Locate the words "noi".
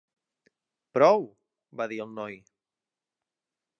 2.21-2.39